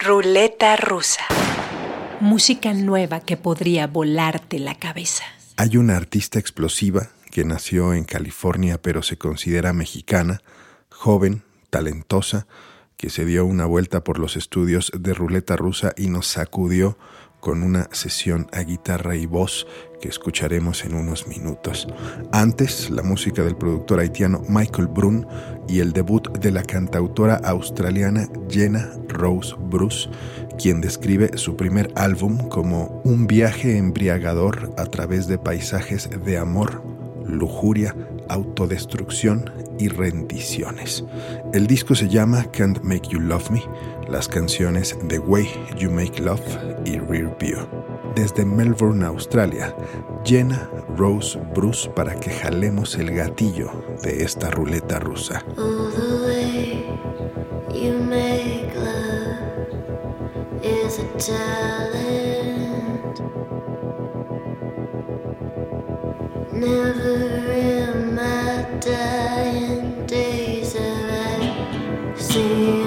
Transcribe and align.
Ruleta 0.00 0.76
rusa. 0.76 1.22
Música 2.20 2.72
nueva 2.72 3.18
que 3.18 3.36
podría 3.36 3.88
volarte 3.88 4.60
la 4.60 4.76
cabeza. 4.76 5.24
Hay 5.56 5.76
una 5.76 5.96
artista 5.96 6.38
explosiva 6.38 7.08
que 7.32 7.44
nació 7.44 7.92
en 7.92 8.04
California 8.04 8.80
pero 8.80 9.02
se 9.02 9.18
considera 9.18 9.72
mexicana, 9.72 10.40
joven, 10.88 11.42
talentosa, 11.68 12.46
que 12.96 13.10
se 13.10 13.24
dio 13.24 13.44
una 13.44 13.66
vuelta 13.66 14.04
por 14.04 14.20
los 14.20 14.36
estudios 14.36 14.92
de 14.96 15.14
Ruleta 15.14 15.56
Rusa 15.56 15.92
y 15.96 16.06
nos 16.06 16.28
sacudió 16.28 16.96
con 17.40 17.62
una 17.62 17.88
sesión 17.92 18.46
a 18.52 18.60
guitarra 18.62 19.16
y 19.16 19.26
voz 19.26 19.66
que 20.00 20.08
escucharemos 20.08 20.84
en 20.84 20.94
unos 20.94 21.26
minutos. 21.26 21.88
Antes, 22.32 22.90
la 22.90 23.02
música 23.02 23.42
del 23.42 23.56
productor 23.56 24.00
haitiano 24.00 24.42
Michael 24.48 24.88
Brun 24.88 25.26
y 25.68 25.80
el 25.80 25.92
debut 25.92 26.28
de 26.38 26.50
la 26.50 26.62
cantautora 26.62 27.36
australiana 27.36 28.28
Jenna 28.48 28.90
Rose 29.08 29.54
Bruce, 29.58 30.08
quien 30.58 30.80
describe 30.80 31.36
su 31.36 31.56
primer 31.56 31.92
álbum 31.96 32.48
como 32.48 33.00
un 33.04 33.26
viaje 33.26 33.76
embriagador 33.76 34.72
a 34.76 34.86
través 34.86 35.26
de 35.26 35.38
paisajes 35.38 36.08
de 36.24 36.38
amor, 36.38 36.82
lujuria, 37.26 37.94
autodestrucción 38.28 39.50
y 39.78 39.88
rendiciones. 39.88 41.04
El 41.52 41.66
disco 41.66 41.94
se 41.94 42.08
llama 42.08 42.44
Can't 42.52 42.82
Make 42.82 43.08
You 43.08 43.20
Love 43.20 43.50
Me, 43.50 43.62
las 44.08 44.28
canciones 44.28 44.96
The 45.08 45.18
Way 45.18 45.48
You 45.78 45.90
Make 45.90 46.22
Love 46.22 46.40
y 46.84 46.98
Rear 46.98 47.36
View. 47.38 47.58
Desde 48.14 48.44
Melbourne, 48.44 49.04
Australia, 49.04 49.74
Jenna 50.24 50.68
Rose 50.96 51.38
Bruce 51.54 51.88
para 51.90 52.18
que 52.18 52.30
jalemos 52.30 52.96
el 52.96 53.14
gatillo 53.14 53.70
de 54.02 54.24
esta 54.24 54.50
ruleta 54.50 54.98
rusa. 54.98 55.44
Never 66.58 66.98
in 67.08 67.42
my 67.42 67.47
dying 68.80 70.06
days 70.06 70.76
of 70.76 72.20
seen? 72.20 72.77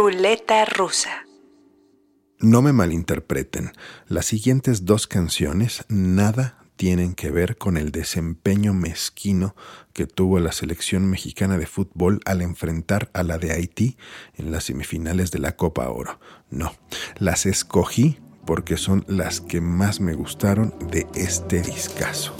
Ruleta 0.00 0.64
rusa. 0.64 1.26
No 2.38 2.62
me 2.62 2.72
malinterpreten, 2.72 3.72
las 4.06 4.26
siguientes 4.26 4.84
dos 4.84 5.08
canciones 5.08 5.84
nada 5.88 6.68
tienen 6.76 7.14
que 7.16 7.32
ver 7.32 7.58
con 7.58 7.76
el 7.76 7.90
desempeño 7.90 8.74
mezquino 8.74 9.56
que 9.92 10.06
tuvo 10.06 10.38
la 10.38 10.52
selección 10.52 11.10
mexicana 11.10 11.58
de 11.58 11.66
fútbol 11.66 12.20
al 12.26 12.42
enfrentar 12.42 13.10
a 13.12 13.24
la 13.24 13.38
de 13.38 13.50
Haití 13.50 13.96
en 14.36 14.52
las 14.52 14.62
semifinales 14.62 15.32
de 15.32 15.40
la 15.40 15.56
Copa 15.56 15.88
Oro. 15.88 16.20
No, 16.48 16.76
las 17.16 17.44
escogí 17.44 18.20
porque 18.46 18.76
son 18.76 19.04
las 19.08 19.40
que 19.40 19.60
más 19.60 19.98
me 19.98 20.14
gustaron 20.14 20.72
de 20.92 21.08
este 21.16 21.60
discazo. 21.60 22.36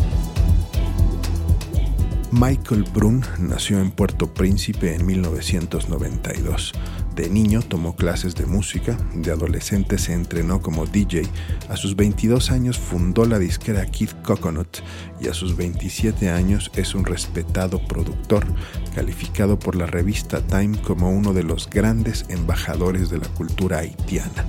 Michael 2.31 2.85
Brun 2.95 3.25
nació 3.39 3.81
en 3.81 3.91
Puerto 3.91 4.33
Príncipe 4.33 4.95
en 4.95 5.07
1992. 5.07 6.73
De 7.19 7.29
niño 7.29 7.63
tomó 7.63 7.97
clases 7.97 8.37
de 8.37 8.47
música, 8.47 8.97
de 9.13 9.33
adolescente 9.33 9.99
se 9.99 10.13
entrenó 10.13 10.63
como 10.63 10.87
DJ, 10.87 11.23
a 11.69 11.77
sus 11.77 11.97
22 11.97 12.53
años 12.53 12.79
fundó 12.79 13.25
la 13.25 13.41
disquera 13.41 13.85
Kid 13.87 14.11
Coconut 14.23 14.79
y 15.21 15.27
a 15.27 15.35
sus 15.35 15.57
27 15.57 16.31
años 16.31 16.71
es 16.77 16.95
un 16.95 17.05
respetado 17.05 17.85
productor, 17.89 18.47
calificado 18.95 19.59
por 19.59 19.75
la 19.75 19.87
revista 19.87 20.43
Time 20.43 20.81
como 20.81 21.11
uno 21.11 21.33
de 21.33 21.43
los 21.43 21.69
grandes 21.69 22.25
embajadores 22.29 23.11
de 23.11 23.19
la 23.19 23.29
cultura 23.31 23.79
haitiana. 23.79 24.47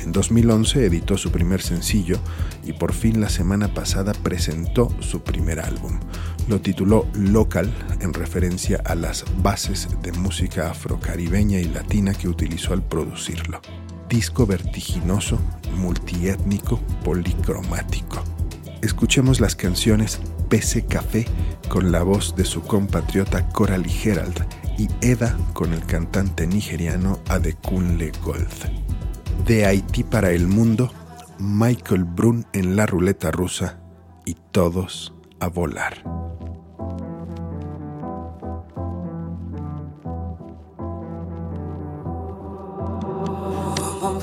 En 0.00 0.10
2011 0.10 0.86
editó 0.86 1.18
su 1.18 1.30
primer 1.30 1.60
sencillo 1.60 2.18
y 2.64 2.72
por 2.72 2.94
fin 2.94 3.20
la 3.20 3.28
semana 3.28 3.74
pasada 3.74 4.14
presentó 4.14 4.90
su 5.00 5.20
primer 5.20 5.60
álbum. 5.60 6.00
Lo 6.48 6.62
tituló 6.62 7.06
Local 7.12 7.70
en 8.00 8.14
referencia 8.14 8.80
a 8.86 8.94
las 8.94 9.24
bases 9.42 9.86
de 10.02 10.12
música 10.12 10.70
afrocaribeña 10.70 11.60
y 11.60 11.64
latina 11.64 12.14
que 12.14 12.26
utilizó 12.26 12.72
al 12.72 12.82
producirlo. 12.82 13.60
Disco 14.08 14.46
vertiginoso, 14.46 15.38
multiétnico, 15.76 16.80
policromático. 17.04 18.24
Escuchemos 18.80 19.40
las 19.40 19.56
canciones 19.56 20.20
Pese 20.48 20.86
Café 20.86 21.26
con 21.68 21.92
la 21.92 22.02
voz 22.02 22.34
de 22.34 22.46
su 22.46 22.62
compatriota 22.62 23.46
Coralie 23.50 23.92
Herald 24.02 24.46
y 24.78 24.88
Eda 25.02 25.36
con 25.52 25.74
el 25.74 25.84
cantante 25.84 26.46
nigeriano 26.46 27.18
Adekunle 27.28 28.12
Gold. 28.24 29.44
De 29.44 29.66
Haití 29.66 30.02
para 30.02 30.30
el 30.30 30.48
mundo, 30.48 30.90
Michael 31.38 32.04
Brun 32.04 32.46
en 32.54 32.74
la 32.74 32.86
ruleta 32.86 33.30
rusa 33.30 33.80
y 34.24 34.34
todos 34.50 35.12
a 35.40 35.48
volar. 35.48 36.27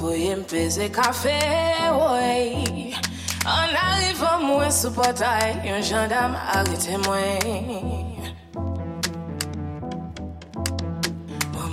Mwen 0.05 0.17
voye 0.17 0.35
mpeze 0.35 0.89
kafe, 0.89 1.39
woy 1.91 2.93
An 3.45 3.74
arriva 3.75 4.38
mwen 4.38 4.71
sou 4.71 4.91
potay 4.93 5.55
Yon 5.65 5.81
jandam 5.81 6.35
arite 6.53 6.97
mwen 6.97 7.41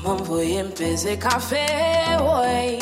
Mwen 0.03 0.25
voye 0.25 0.63
mpeze 0.63 1.17
kafe, 1.17 1.67
woy 2.25 2.79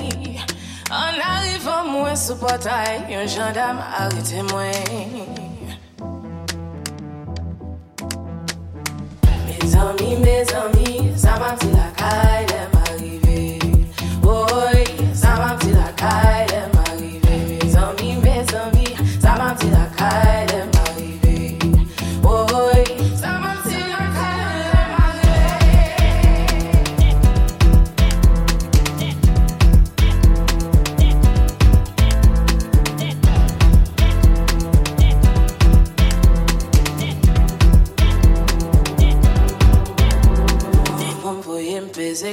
An 0.91 1.19
arriva 1.19 1.83
mwen 1.85 2.17
sou 2.17 2.39
potay 2.39 3.03
Yon 3.11 3.27
jandam 3.27 3.83
arite 3.99 4.43
mwen 4.53 5.27
Mes 9.49 9.75
amis, 9.75 10.17
mes 10.17 10.55
amis, 10.55 11.19
sa 11.19 11.35
la 11.43 12.50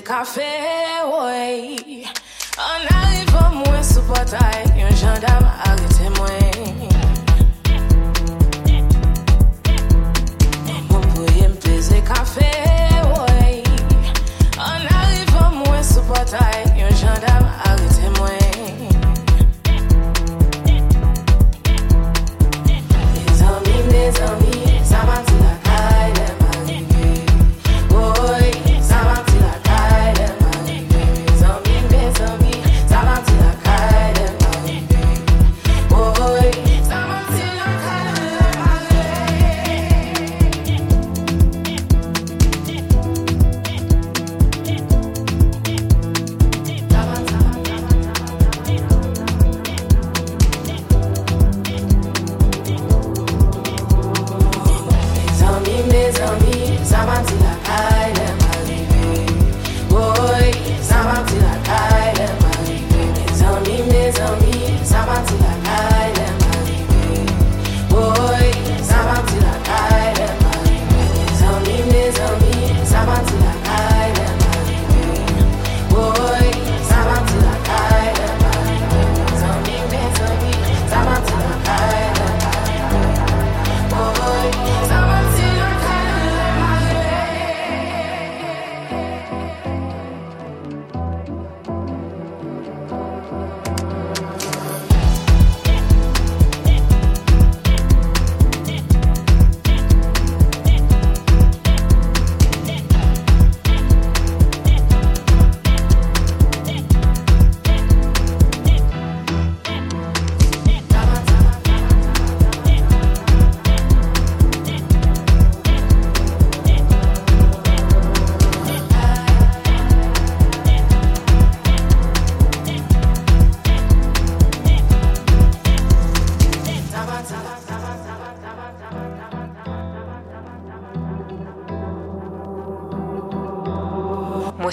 take 0.08 0.40
our. 0.40 1.77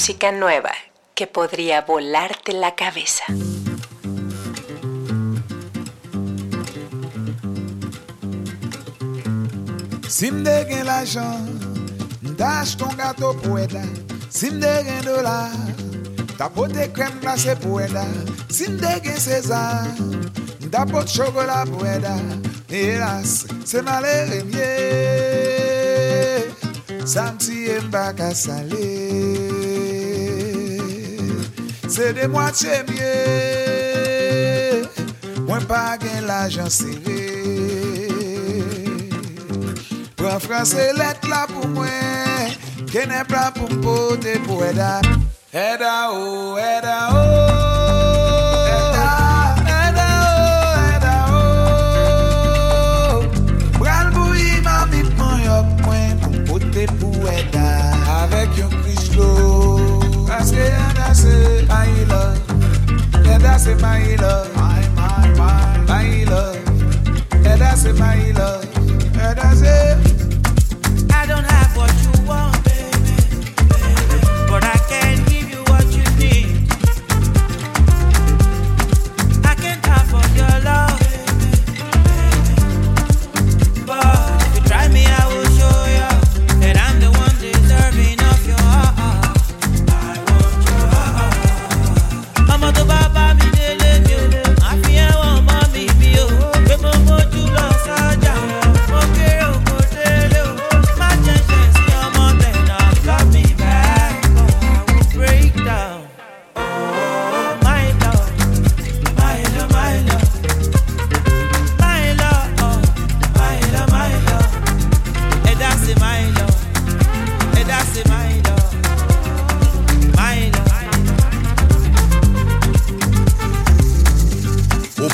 Música 0.04 0.32
nueva 0.32 0.72
que 1.14 1.26
podría 1.26 1.80
volarte 1.80 2.52
la 2.52 2.74
cabeza. 2.74 3.24
Si 10.06 10.30
mde 10.30 10.66
gen 10.68 10.84
l'ajan, 10.84 11.48
mda 12.20 12.60
ach 12.60 12.76
ton 12.76 12.92
gato 12.98 13.32
pou 13.40 13.56
eda 13.56 13.86
Si 14.28 14.50
mde 14.50 14.74
gen 14.84 15.02
dola, 15.08 15.48
Ta 16.36 16.50
pote 16.52 16.92
krem 16.92 17.16
glase 17.24 17.56
pou 17.64 17.80
eda 17.80 18.04
Sin 18.50 18.76
de 18.76 19.00
gen 19.00 19.16
sezar 19.16 19.88
Da 20.68 20.84
pot 20.84 21.08
chokola 21.08 21.64
pou 21.64 21.88
eda 21.88 22.12
Elas, 22.68 23.46
se 23.64 23.80
male 23.80 24.14
remye 24.28 24.70
Sam 27.08 27.38
ti 27.40 27.70
em 27.72 27.88
baka 27.88 28.34
sale 28.34 29.53
Se 31.94 32.12
de 32.12 32.28
mwate 32.28 32.82
mye 32.88 33.14
Mwen 35.46 35.66
pa 35.66 35.96
gen 36.02 36.26
la 36.26 36.48
jan 36.50 36.66
sere 36.66 37.20
Pren 40.18 40.40
franse 40.42 40.88
let 40.98 41.22
la 41.30 41.44
pou 41.52 41.68
mwen 41.76 42.50
Kenen 42.90 43.22
pra 43.30 43.44
pou 43.54 43.70
mpote 43.70 44.34
pou 44.42 44.64
eda 44.66 44.96
Eda 45.52 45.94
ou, 46.16 46.58
eda 46.58 46.96
ou 47.14 47.54
pou 56.98 57.30
edad 57.30 58.02
Avèk 58.18 58.58
yon 58.58 58.74
kriz 58.82 59.14
lo 59.14 59.30
Paske 60.26 60.66
yon 60.66 60.93
krislo 61.24 61.64
Paske 61.64 61.64
eda 61.64 61.64
se 61.64 61.64
my 61.68 62.04
love. 62.08 62.38
Eda 63.34 63.58
se 63.58 63.74
my 63.76 64.16
love. 64.16 64.48
My, 64.56 64.88
my, 64.96 65.28
my 65.38 65.78
My 65.88 66.24
love. 66.24 66.58
Eda 67.46 67.76
se 67.76 67.92
my 67.92 68.32
love. 68.32 68.66
Eda 69.16 69.54
se 69.56 70.04
I 70.04 70.13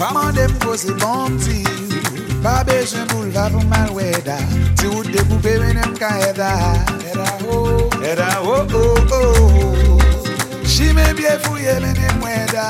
Maman 0.00 0.32
dem 0.34 0.52
kose 0.64 0.94
bon 0.96 1.36
pti 1.36 1.60
Pa 2.40 2.62
bejen 2.64 3.04
pou 3.12 3.26
lva 3.28 3.50
pou 3.52 3.60
malweda 3.68 4.38
Ti 4.80 4.88
ou 4.88 5.04
de 5.04 5.20
pou 5.28 5.36
pewe 5.44 5.74
nem 5.76 5.92
ka 6.00 6.14
eda. 6.24 6.54
Eda 7.12 7.28
ho, 7.44 7.60
eda 8.00 8.30
ho 8.40 8.56
Jime 10.64 11.04
bie 11.18 11.36
fouye 11.44 11.76
mene 11.84 12.08
mweda. 12.20 12.64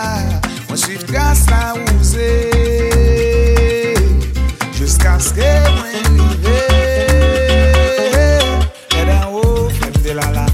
Mwen 0.67 0.79
suiv 0.83 1.07
tras 1.07 1.47
la 1.47 1.75
ouze. 1.79 2.31
Juska 4.75 5.15
ske 5.23 5.55
mwen 5.79 6.19
vive 6.19 6.63
Eda 8.99 9.23
ho, 9.31 9.69
fem 9.79 10.03
de 10.03 10.19
la 10.19 10.33
la. 10.35 10.50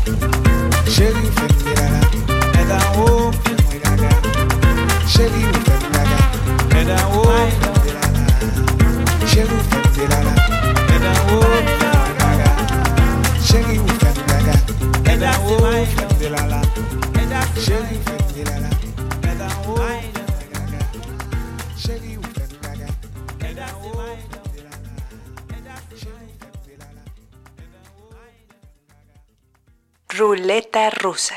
Ruleta 30.08 30.90
rusa. 30.90 31.34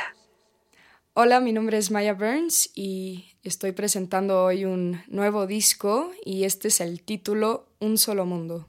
Hola, 1.13 1.39
mi 1.39 1.53
nombre 1.53 1.77
es 1.77 1.89
Maya 1.89 2.13
Burns 2.13 2.69
y 2.75 3.37
estoy 3.43 3.71
presentando 3.71 4.43
hoy 4.43 4.65
un 4.65 5.01
nuevo 5.07 5.47
disco 5.47 6.11
y 6.25 6.43
este 6.43 6.67
es 6.67 6.81
el 6.81 7.01
título 7.01 7.69
Un 7.79 7.97
solo 7.97 8.25
mundo. 8.25 8.67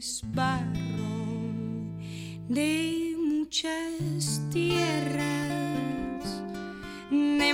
Es 0.00 0.22
barro 0.34 1.20
de 2.48 3.14
muchas 3.18 4.40
tierras, 4.50 6.24
de 7.10 7.52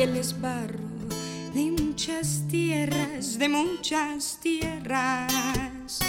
La 0.06 0.12
piel 0.12 0.22
es 0.22 0.40
barro 0.40 0.84
de 1.56 1.72
muchas 1.72 2.44
tierras, 2.48 3.40
de 3.40 3.50
muchas 3.50 4.38
tierras. 4.40 6.00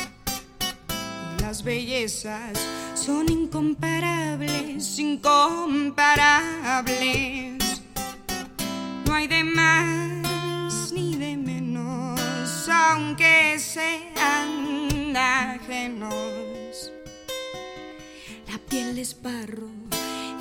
Las 1.41 1.63
bellezas 1.63 2.59
son 2.95 3.33
incomparables, 3.33 4.99
incomparables. 4.99 7.81
No 9.07 9.15
hay 9.15 9.29
de 9.29 9.43
más 9.43 10.93
ni 10.93 11.17
de 11.17 11.39
menos, 11.39 12.69
aunque 12.69 13.59
sean 13.59 15.17
ajenos. 15.17 16.93
La 18.47 18.59
piel 18.69 18.99
es 18.99 19.17
barro 19.23 19.71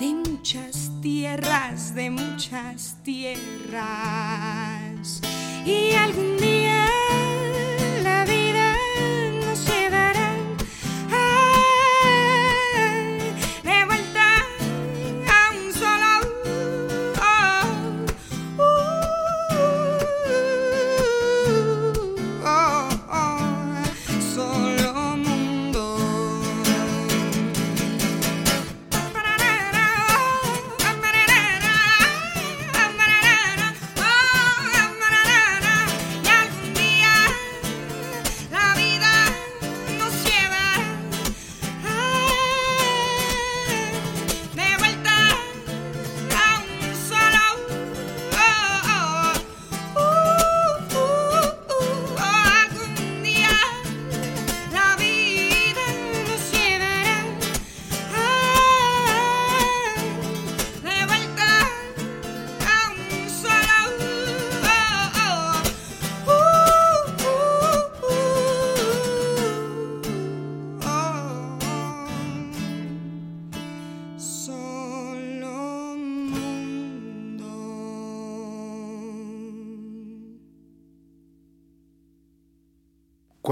de 0.02 0.08
muchas 0.08 0.85
tierras, 1.06 1.94
de 1.94 2.10
muchas 2.10 2.98
tierras. 3.04 3.38
Y 5.64 5.94
algún 5.94 6.36
día 6.38 6.55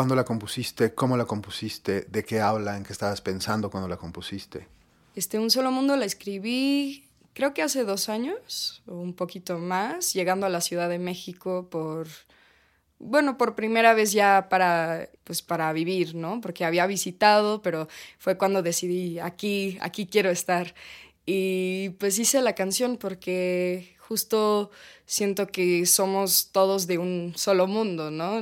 ¿Cuándo 0.04 0.16
la 0.16 0.26
compusiste? 0.26 0.94
¿Cómo 0.94 1.16
la 1.16 1.24
compusiste? 1.24 2.02
¿De 2.02 2.26
qué 2.26 2.42
habla? 2.42 2.76
¿En 2.76 2.84
qué 2.84 2.92
estabas 2.92 3.22
pensando 3.22 3.72
cuando 3.72 3.88
la 3.88 3.96
compusiste? 3.96 4.68
Este 5.16 5.40
Un 5.40 5.50
Solo 5.50 5.72
Mundo 5.72 5.96
la 5.96 6.04
escribí 6.04 7.06
creo 7.32 7.54
que 7.54 7.62
hace 7.62 7.86
dos 7.86 8.10
años 8.10 8.84
o 8.86 8.96
un 8.96 9.14
poquito 9.14 9.60
más, 9.60 10.12
llegando 10.14 10.46
a 10.46 10.50
la 10.50 10.60
Ciudad 10.60 10.90
de 10.90 11.00
México 11.00 11.70
por, 11.70 12.08
bueno, 13.00 13.38
por 13.38 13.56
primera 13.56 13.94
vez 13.94 14.12
ya 14.12 14.50
para, 14.50 15.08
pues 15.24 15.42
para 15.42 15.72
vivir, 15.72 16.16
¿no? 16.16 16.42
Porque 16.42 16.66
había 16.66 16.86
visitado, 16.86 17.62
pero 17.62 17.88
fue 18.18 18.38
cuando 18.38 18.62
decidí, 18.62 19.20
aquí, 19.20 19.78
aquí 19.80 20.06
quiero 20.06 20.32
estar. 20.32 20.76
Y 21.26 21.92
pues 21.92 22.20
hice 22.20 22.42
la 22.42 22.56
canción 22.56 22.98
porque 22.98 23.93
justo 24.08 24.70
siento 25.06 25.48
que 25.48 25.86
somos 25.86 26.50
todos 26.52 26.88
de 26.88 26.98
un 26.98 27.34
solo 27.36 27.68
mundo, 27.68 28.12
¿no? 28.12 28.42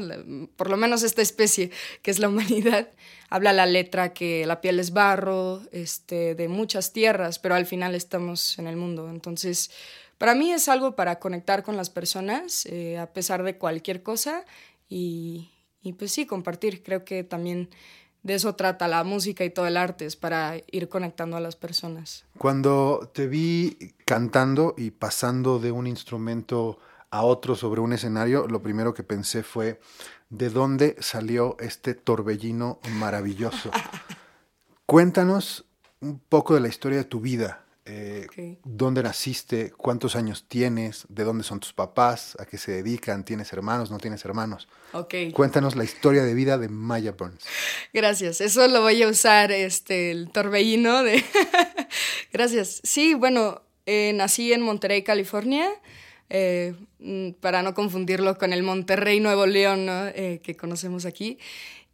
Por 0.55 0.69
lo 0.69 0.77
menos 0.77 1.03
esta 1.03 1.21
especie 1.21 1.71
que 2.01 2.11
es 2.11 2.19
la 2.19 2.29
humanidad. 2.29 2.89
Habla 3.29 3.53
la 3.53 3.65
letra 3.65 4.13
que 4.13 4.45
la 4.45 4.59
piel 4.59 4.79
es 4.79 4.91
barro, 4.91 5.61
este, 5.71 6.35
de 6.35 6.47
muchas 6.47 6.91
tierras, 6.91 7.39
pero 7.39 7.55
al 7.55 7.65
final 7.65 7.95
estamos 7.95 8.59
en 8.59 8.67
el 8.67 8.75
mundo. 8.75 9.09
Entonces, 9.09 9.71
para 10.17 10.35
mí 10.35 10.51
es 10.51 10.67
algo 10.67 10.95
para 10.95 11.19
conectar 11.19 11.63
con 11.63 11.77
las 11.77 11.89
personas, 11.89 12.65
eh, 12.65 12.97
a 12.97 13.13
pesar 13.13 13.43
de 13.43 13.57
cualquier 13.57 14.03
cosa, 14.03 14.45
y, 14.89 15.51
y 15.81 15.93
pues 15.93 16.11
sí, 16.11 16.25
compartir. 16.25 16.83
Creo 16.83 17.05
que 17.05 17.23
también 17.23 17.69
de 18.23 18.35
eso 18.35 18.55
trata 18.55 18.87
la 18.87 19.03
música 19.03 19.43
y 19.43 19.49
todo 19.49 19.67
el 19.67 19.77
arte, 19.77 20.05
es 20.05 20.15
para 20.15 20.55
ir 20.71 20.89
conectando 20.89 21.37
a 21.37 21.39
las 21.39 21.55
personas. 21.55 22.25
Cuando 22.37 23.09
te 23.13 23.27
vi 23.27 23.95
cantando 24.05 24.75
y 24.77 24.91
pasando 24.91 25.59
de 25.59 25.71
un 25.71 25.87
instrumento 25.87 26.79
a 27.09 27.23
otro 27.23 27.55
sobre 27.55 27.81
un 27.81 27.93
escenario, 27.93 28.47
lo 28.47 28.61
primero 28.61 28.93
que 28.93 29.03
pensé 29.03 29.43
fue, 29.43 29.79
¿de 30.29 30.49
dónde 30.49 30.95
salió 30.99 31.57
este 31.59 31.93
torbellino 31.93 32.79
maravilloso? 32.93 33.71
Cuéntanos 34.85 35.65
un 35.99 36.19
poco 36.19 36.53
de 36.53 36.61
la 36.61 36.67
historia 36.67 36.99
de 36.99 37.05
tu 37.05 37.19
vida. 37.19 37.65
Eh. 37.91 38.57
¿Dónde 38.63 39.03
naciste? 39.03 39.71
¿Cuántos 39.71 40.15
años 40.15 40.45
tienes? 40.47 41.05
¿De 41.09 41.23
dónde 41.23 41.43
son 41.43 41.59
tus 41.59 41.73
papás? 41.73 42.37
¿A 42.39 42.45
qué 42.45 42.57
se 42.57 42.71
dedican? 42.71 43.25
¿Tienes 43.25 43.51
hermanos? 43.51 43.91
¿No 43.91 43.97
tienes 43.97 44.23
hermanos? 44.23 44.67
Ok. 44.93 45.15
Cuéntanos 45.33 45.75
la 45.75 45.83
historia 45.83 46.23
de 46.23 46.33
vida 46.33 46.57
de 46.57 46.69
Maya 46.69 47.11
Burns. 47.11 47.43
Gracias. 47.93 48.39
Eso 48.39 48.67
lo 48.67 48.81
voy 48.81 49.01
a 49.03 49.07
usar, 49.07 49.51
este, 49.51 50.11
el 50.11 50.31
torbellino 50.31 51.03
de... 51.03 51.23
Gracias. 52.33 52.79
Sí, 52.83 53.13
bueno, 53.13 53.61
eh, 53.85 54.13
nací 54.15 54.53
en 54.53 54.61
Monterrey, 54.61 55.03
California, 55.03 55.69
eh, 56.29 56.73
mm, 56.99 57.31
para 57.41 57.61
no 57.61 57.73
confundirlo 57.73 58.37
con 58.37 58.53
el 58.53 58.63
Monterrey, 58.63 59.19
Nuevo 59.19 59.45
León, 59.45 59.85
¿no? 59.85 60.05
Que 60.13 60.55
conocemos 60.57 61.05
aquí. 61.05 61.39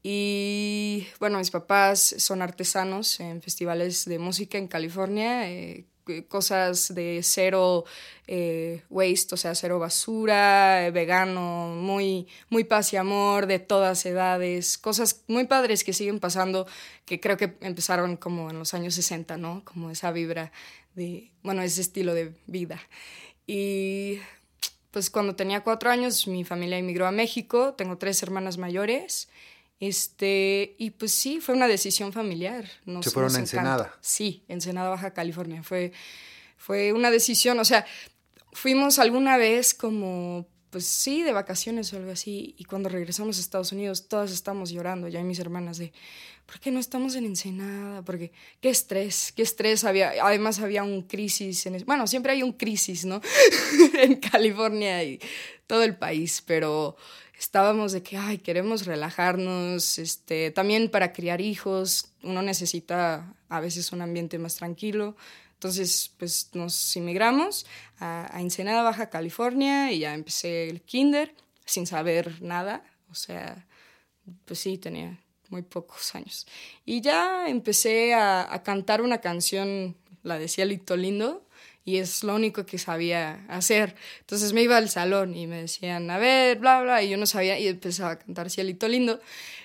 Y 0.10 1.06
bueno, 1.20 1.38
mis 1.38 1.52
papás 1.52 2.15
son 2.17 2.41
artesanos 2.41 3.20
en 3.20 3.41
festivales 3.41 4.06
de 4.06 4.20
música 4.20 4.58
en 4.58 4.70
California, 4.70 5.52
eh, 5.52 5.84
c- 6.08 6.26
cosas 6.28 6.96
de 6.96 7.20
cero 7.24 7.84
eh, 8.26 8.84
waste, 8.89 9.36
o 9.36 9.38
sea, 9.38 9.54
cero 9.54 9.80
basura, 9.80 10.88
eh, 10.88 10.91
vegano, 10.91 11.76
muy, 11.76 12.26
muy 12.50 12.63
paz 12.63 12.93
y 12.93 12.96
amor, 12.96 13.48
de 13.48 13.60
todas 13.60 14.06
edades, 14.06 14.78
cosas 14.78 15.26
muy 15.28 15.43
padres 15.46 15.84
que 15.84 15.91
siguen 15.91 16.22
pasando, 16.22 16.67
que 17.04 17.20
creo 17.20 17.36
que 17.36 17.58
empezaron 17.60 18.15
como 18.15 18.50
en 18.50 18.60
los 18.60 18.74
años 18.74 18.96
60, 18.96 19.36
¿no? 19.36 19.62
Como 19.65 19.91
esa 19.91 20.13
vibra 20.13 20.54
de, 20.96 21.32
bueno, 21.43 21.63
ese 21.63 21.82
estilo 21.82 22.13
de 22.13 22.32
vida. 22.46 22.80
Y 23.46 24.20
pues 24.91 25.10
cuando 25.10 25.36
tenía 25.36 25.63
cuatro 25.63 25.89
años 25.89 26.28
mi 26.28 26.43
familia 26.43 26.78
emigró 26.78 27.08
a 27.08 27.12
México, 27.12 27.74
tengo 27.74 27.98
tres 27.98 28.22
hermanas 28.24 28.58
mayores, 28.58 29.30
este, 29.80 30.76
y 30.78 30.92
pues 30.92 31.12
sí, 31.13 31.40
fue 31.40 31.56
una 31.56 31.68
decisión 31.68 32.12
familiar. 32.12 32.66
Nos, 32.86 33.06
¿Se 33.06 33.12
fueron 33.12 33.36
a. 33.36 33.40
Ensenada? 33.40 33.94
Sí, 34.02 34.44
Ensenada, 34.48 34.90
Baja 34.90 35.13
California. 35.13 35.63
Fue, 35.63 35.92
fue 36.58 36.94
una 36.94 37.12
decisión, 37.12 37.60
o 37.60 37.66
sea, 37.66 37.86
fuimos 38.54 38.98
alguna 38.98 39.38
vez 39.38 39.74
como, 39.74 40.48
pues 40.72 40.86
sí, 40.86 41.22
de 41.22 41.34
vacaciones 41.34 41.94
o 41.94 41.98
algo 41.98 42.12
así, 42.12 42.56
y 42.58 42.63
cuando 42.66 42.90
regresamos 42.90 43.38
a 43.38 43.42
Estados 43.42 43.72
Unidos, 43.72 44.08
todas 44.08 44.32
estamos 44.32 44.72
llorando, 44.72 45.08
ya 45.08 45.20
y 45.20 45.24
mis 45.24 45.40
hermanas 45.40 45.78
de, 45.78 45.94
¿por 46.48 46.60
qué 46.60 46.72
no 46.72 46.80
estamos 46.80 47.16
en 47.16 47.26
Ensenada? 47.26 48.02
Porque 48.02 48.32
qué 48.62 48.70
estrés, 48.70 49.32
qué 49.36 49.44
estrés 49.44 49.84
había. 49.84 50.14
Además 50.24 50.60
había 50.60 50.84
un 50.84 51.04
crisis, 51.04 51.66
en, 51.68 51.84
bueno, 51.86 52.08
siempre 52.08 52.32
hay 52.32 52.42
un 52.42 52.54
crisis, 52.54 53.06
¿no? 53.06 53.22
en 54.02 54.16
California 54.16 55.04
y 55.04 55.20
todo 55.68 55.84
el 55.84 55.96
país, 55.96 56.42
pero 56.46 56.96
estábamos 57.38 57.92
de 57.92 58.02
que, 58.02 58.18
ay, 58.18 58.40
queremos 58.40 58.86
relajarnos, 58.86 60.00
este, 60.00 60.50
también 60.52 60.90
para 60.90 61.14
criar 61.14 61.42
hijos, 61.42 62.14
uno 62.24 62.42
necesita 62.42 63.36
a 63.50 63.60
veces 63.60 63.92
un 63.92 64.02
ambiente 64.02 64.40
más 64.40 64.56
tranquilo. 64.56 65.16
Entonces, 65.54 66.12
pues 66.18 66.52
nos 66.54 66.96
inmigramos 66.96 67.66
a, 68.00 68.36
a 68.36 68.42
Ensenada, 68.42 68.84
Baja 68.84 69.10
California, 69.10 69.92
y 69.92 70.00
ya 70.00 70.14
empecé 70.14 70.70
el 70.70 70.82
kinder 70.82 71.36
sin 71.66 71.86
saber 71.88 72.42
nada, 72.42 72.84
o 73.10 73.16
sea, 73.16 73.68
pues 74.46 74.60
sí, 74.60 74.78
tenía 74.78 75.20
muy 75.50 75.62
pocos 75.62 76.14
años. 76.16 76.48
Y 76.86 77.02
ya 77.02 77.48
empecé 77.48 78.14
a, 78.14 78.54
a 78.54 78.64
cantar 78.64 79.02
una 79.02 79.20
canción, 79.20 79.96
la 80.24 80.38
de 80.40 80.48
Cielito 80.48 80.96
Lindo, 80.96 81.48
y 81.88 82.00
es 82.00 82.22
lo 82.22 82.36
único 82.36 82.66
que 82.66 82.78
sabía 82.78 83.46
hacer. 83.48 83.96
Entonces 84.20 84.52
me 84.52 84.62
iba 84.62 84.76
al 84.76 84.90
salón 84.90 85.34
y 85.34 85.48
me 85.48 85.62
decían, 85.62 86.12
a 86.12 86.18
ver, 86.18 86.60
bla, 86.60 86.82
bla, 86.82 87.02
y 87.02 87.08
yo 87.08 87.16
no 87.16 87.26
sabía, 87.26 87.58
y 87.58 87.68
empezaba 87.68 88.12
a 88.12 88.20
cantar 88.20 88.50
Cielito 88.50 88.90
Lindo. 88.90 89.22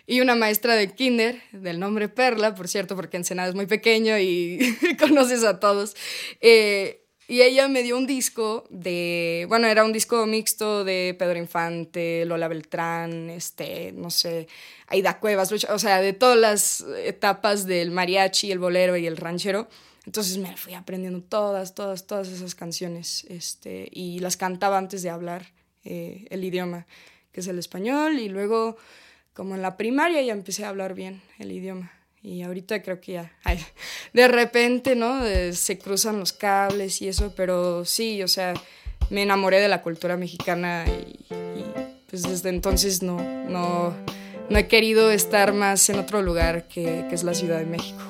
Y 0.06 0.20
una 0.20 0.36
maestra 0.36 0.76
de 0.76 0.94
kinder, 0.94 1.42
del 1.50 1.80
nombre 1.80 2.08
Perla, 2.08 2.54
por 2.54 2.68
cierto, 2.68 2.94
porque 2.94 3.16
Ensenada 3.16 3.48
es 3.48 3.56
muy 3.56 3.66
pequeño 3.66 4.16
y 4.20 4.60
conoces 5.00 5.42
a 5.42 5.58
todos, 5.58 5.96
eh, 6.40 7.01
y 7.28 7.42
ella 7.42 7.68
me 7.68 7.82
dio 7.82 7.96
un 7.96 8.06
disco 8.06 8.64
de, 8.68 9.46
bueno, 9.48 9.66
era 9.66 9.84
un 9.84 9.92
disco 9.92 10.26
mixto 10.26 10.84
de 10.84 11.14
Pedro 11.18 11.38
Infante, 11.38 12.24
Lola 12.26 12.48
Beltrán, 12.48 13.30
este, 13.30 13.92
no 13.92 14.10
sé, 14.10 14.48
Aida 14.88 15.18
Cuevas, 15.18 15.52
o 15.52 15.78
sea, 15.78 16.00
de 16.00 16.12
todas 16.12 16.38
las 16.38 16.84
etapas 17.04 17.66
del 17.66 17.90
mariachi, 17.90 18.50
el 18.50 18.58
bolero 18.58 18.96
y 18.96 19.06
el 19.06 19.16
ranchero. 19.16 19.68
Entonces 20.04 20.36
me 20.38 20.56
fui 20.56 20.74
aprendiendo 20.74 21.22
todas, 21.22 21.74
todas, 21.74 22.06
todas 22.06 22.28
esas 22.28 22.54
canciones, 22.54 23.24
este, 23.28 23.88
y 23.90 24.18
las 24.18 24.36
cantaba 24.36 24.76
antes 24.76 25.02
de 25.02 25.10
hablar 25.10 25.52
eh, 25.84 26.26
el 26.30 26.44
idioma, 26.44 26.86
que 27.30 27.40
es 27.40 27.46
el 27.46 27.58
español, 27.58 28.18
y 28.18 28.28
luego 28.28 28.76
como 29.32 29.54
en 29.54 29.62
la 29.62 29.76
primaria 29.76 30.20
ya 30.22 30.32
empecé 30.32 30.64
a 30.64 30.70
hablar 30.70 30.94
bien 30.94 31.22
el 31.38 31.52
idioma. 31.52 31.92
Y 32.22 32.42
ahorita 32.42 32.82
creo 32.82 33.00
que 33.00 33.12
ya, 33.14 33.32
de 34.12 34.28
repente, 34.28 34.94
¿no? 34.94 35.22
De- 35.22 35.52
se 35.54 35.78
cruzan 35.78 36.18
los 36.20 36.32
cables 36.32 37.02
y 37.02 37.08
eso, 37.08 37.32
pero 37.34 37.84
sí, 37.84 38.22
o 38.22 38.28
sea, 38.28 38.54
me 39.10 39.22
enamoré 39.22 39.60
de 39.60 39.68
la 39.68 39.82
cultura 39.82 40.16
mexicana 40.16 40.84
y, 40.86 41.18
y, 41.34 41.64
pues 42.08 42.22
desde 42.22 42.50
entonces 42.50 43.02
no, 43.02 43.16
no, 43.48 43.92
no 44.48 44.58
he 44.58 44.68
querido 44.68 45.10
estar 45.10 45.52
más 45.52 45.88
en 45.88 45.98
otro 45.98 46.22
lugar 46.22 46.68
que, 46.68 47.06
que 47.08 47.14
es 47.14 47.24
la 47.24 47.34
Ciudad 47.34 47.58
de 47.58 47.66
México. 47.66 48.00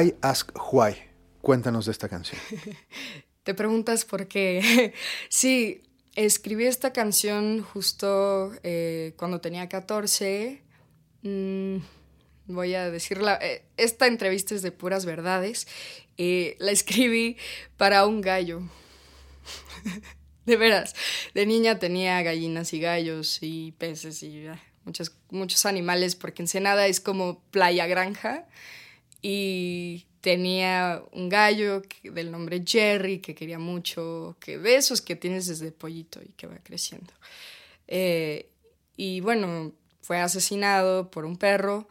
I 0.00 0.14
Ask 0.22 0.52
Why. 0.72 0.94
Cuéntanos 1.40 1.86
de 1.86 1.92
esta 1.92 2.08
canción. 2.08 2.40
Te 3.42 3.54
preguntas 3.54 4.04
por 4.04 4.28
qué. 4.28 4.92
sí, 5.28 5.82
escribí 6.14 6.66
esta 6.66 6.92
canción 6.92 7.62
justo 7.62 8.52
eh, 8.62 9.14
cuando 9.16 9.40
tenía 9.40 9.68
14. 9.68 10.62
Mm, 11.22 11.78
voy 12.46 12.74
a 12.74 12.90
decirla. 12.90 13.38
eh, 13.42 13.64
esta 13.76 14.06
entrevista 14.06 14.54
es 14.54 14.62
de 14.62 14.70
puras 14.70 15.04
verdades. 15.04 15.66
Eh, 16.16 16.56
la 16.60 16.70
escribí 16.70 17.36
para 17.76 18.06
un 18.06 18.20
gallo. 18.20 18.62
de 20.46 20.56
veras. 20.56 20.94
De 21.34 21.44
niña 21.44 21.78
tenía 21.80 22.22
gallinas 22.22 22.72
y 22.72 22.80
gallos 22.80 23.38
y 23.40 23.72
peces 23.72 24.22
y 24.22 24.46
ah, 24.46 24.62
muchos, 24.84 25.16
muchos 25.30 25.66
animales, 25.66 26.14
porque 26.14 26.42
Ensenada 26.42 26.86
es 26.86 27.00
como 27.00 27.40
playa 27.50 27.86
granja. 27.86 28.46
Y 29.20 30.06
tenía 30.20 31.02
un 31.12 31.28
gallo 31.28 31.82
del 32.02 32.30
nombre 32.30 32.62
Jerry 32.66 33.18
que 33.18 33.34
quería 33.34 33.58
mucho, 33.58 34.36
que 34.40 34.58
de 34.58 34.76
esos 34.76 35.00
que 35.00 35.16
tienes 35.16 35.46
desde 35.46 35.72
pollito 35.72 36.20
y 36.22 36.28
que 36.30 36.46
va 36.46 36.58
creciendo. 36.62 37.12
Eh, 37.86 38.48
y 38.96 39.20
bueno, 39.20 39.72
fue 40.02 40.18
asesinado 40.20 41.10
por 41.10 41.24
un 41.24 41.36
perro 41.36 41.88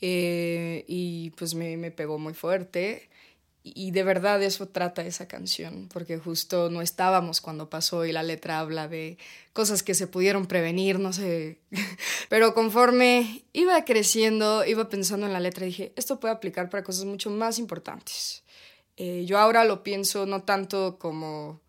eh, 0.00 0.84
y 0.88 1.30
pues 1.30 1.54
me, 1.54 1.76
me 1.76 1.90
pegó 1.90 2.18
muy 2.18 2.34
fuerte. 2.34 3.08
Y 3.66 3.92
de 3.92 4.02
verdad 4.02 4.42
eso 4.42 4.68
trata 4.68 5.06
esa 5.06 5.26
canción, 5.26 5.88
porque 5.90 6.18
justo 6.18 6.68
no 6.68 6.82
estábamos 6.82 7.40
cuando 7.40 7.70
pasó 7.70 8.04
y 8.04 8.12
la 8.12 8.22
letra 8.22 8.58
habla 8.58 8.88
de 8.88 9.16
cosas 9.54 9.82
que 9.82 9.94
se 9.94 10.06
pudieron 10.06 10.44
prevenir, 10.46 10.98
no 10.98 11.14
sé. 11.14 11.60
Pero 12.28 12.52
conforme 12.52 13.42
iba 13.54 13.82
creciendo, 13.86 14.66
iba 14.66 14.90
pensando 14.90 15.24
en 15.26 15.32
la 15.32 15.40
letra, 15.40 15.64
dije, 15.64 15.94
esto 15.96 16.20
puede 16.20 16.34
aplicar 16.34 16.68
para 16.68 16.84
cosas 16.84 17.06
mucho 17.06 17.30
más 17.30 17.58
importantes. 17.58 18.44
Eh, 18.98 19.24
yo 19.24 19.38
ahora 19.38 19.64
lo 19.64 19.82
pienso 19.82 20.26
no 20.26 20.42
tanto 20.42 20.98
como, 20.98 21.62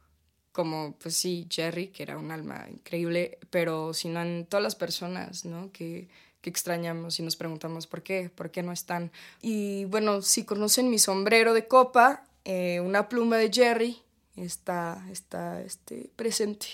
como, 0.52 0.98
pues 1.00 1.16
sí, 1.16 1.48
Jerry, 1.50 1.88
que 1.88 2.04
era 2.04 2.18
un 2.18 2.30
alma 2.30 2.68
increíble, 2.70 3.40
pero 3.50 3.94
sino 3.94 4.22
en 4.22 4.46
todas 4.48 4.64
las 4.64 4.76
personas, 4.76 5.46
¿no? 5.46 5.72
Que, 5.72 6.10
que 6.46 6.52
extrañamos 6.52 7.20
y 7.20 7.24
nos 7.24 7.36
preguntamos 7.36 7.88
por 7.88 8.04
qué, 8.04 8.30
por 8.30 8.52
qué 8.52 8.62
no 8.62 8.72
están. 8.72 9.12
Y 9.42 9.86
bueno, 9.86 10.22
si 10.22 10.46
conocen 10.46 10.92
mi 10.92 11.00
sombrero 11.00 11.56
de 11.56 11.68
copa, 11.68 12.24
eh, 12.44 12.80
una 12.82 13.10
pluma 13.10 13.38
de 13.38 13.52
Jerry 13.52 13.98
está, 14.36 15.04
está 15.12 15.64
este, 15.64 16.12
presente, 16.16 16.68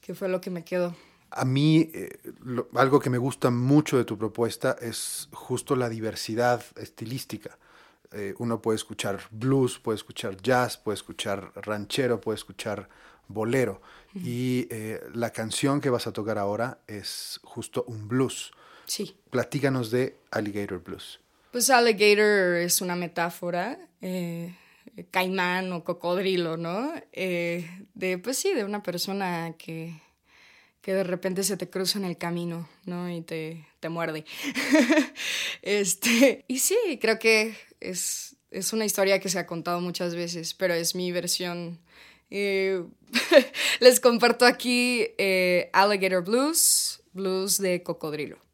que 0.00 0.14
fue 0.14 0.30
lo 0.30 0.40
que 0.40 0.48
me 0.48 0.64
quedó. 0.64 0.96
A 1.30 1.44
mí, 1.44 1.90
eh, 1.92 2.18
lo- 2.42 2.68
algo 2.74 3.00
que 3.00 3.10
me 3.10 3.18
gusta 3.18 3.50
mucho 3.50 3.98
de 3.98 4.04
tu 4.04 4.16
propuesta 4.16 4.74
es 4.80 5.28
justo 5.32 5.76
la 5.76 5.90
diversidad 5.90 6.64
estilística. 6.76 7.58
Eh, 8.12 8.34
uno 8.38 8.62
puede 8.62 8.76
escuchar 8.76 9.20
blues, 9.30 9.78
puede 9.78 9.96
escuchar 9.96 10.38
jazz, 10.40 10.78
puede 10.78 10.94
escuchar 10.96 11.52
ranchero, 11.54 12.18
puede 12.18 12.36
escuchar 12.36 12.88
bolero. 13.28 13.82
Y 14.14 14.66
eh, 14.70 15.00
la 15.12 15.30
canción 15.32 15.82
que 15.82 15.90
vas 15.90 16.06
a 16.06 16.12
tocar 16.12 16.38
ahora 16.38 16.78
es 16.86 17.40
justo 17.44 17.84
un 17.86 18.08
blues. 18.08 18.52
Sí. 18.90 19.14
Platícanos 19.30 19.92
de 19.92 20.16
Alligator 20.32 20.82
Blues. 20.82 21.20
Pues 21.52 21.70
alligator 21.70 22.56
es 22.56 22.80
una 22.80 22.96
metáfora, 22.96 23.78
eh, 24.00 24.52
caimán 25.12 25.72
o 25.72 25.84
cocodrilo, 25.84 26.56
¿no? 26.56 26.92
Eh, 27.12 27.70
de, 27.94 28.18
pues 28.18 28.38
sí, 28.38 28.52
de 28.52 28.64
una 28.64 28.82
persona 28.82 29.54
que, 29.56 29.94
que 30.82 30.92
de 30.92 31.04
repente 31.04 31.44
se 31.44 31.56
te 31.56 31.70
cruza 31.70 32.00
en 32.00 32.04
el 32.04 32.18
camino, 32.18 32.68
¿no? 32.84 33.08
Y 33.08 33.20
te, 33.20 33.64
te 33.78 33.88
muerde. 33.88 34.24
este, 35.62 36.44
y 36.48 36.58
sí, 36.58 36.98
creo 37.00 37.20
que 37.20 37.54
es, 37.78 38.34
es 38.50 38.72
una 38.72 38.86
historia 38.86 39.20
que 39.20 39.28
se 39.28 39.38
ha 39.38 39.46
contado 39.46 39.80
muchas 39.80 40.16
veces, 40.16 40.52
pero 40.52 40.74
es 40.74 40.96
mi 40.96 41.12
versión. 41.12 41.78
Eh, 42.28 42.82
les 43.78 44.00
comparto 44.00 44.46
aquí 44.46 45.06
Alligator 45.72 46.24
Blues, 46.24 47.04
blues 47.12 47.58
de 47.58 47.84
cocodrilo. 47.84 48.49